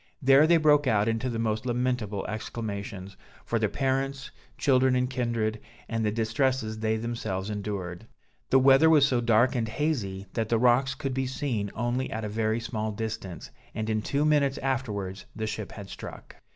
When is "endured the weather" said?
7.51-8.89